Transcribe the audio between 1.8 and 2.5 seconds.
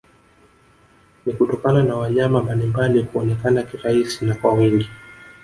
na wanyama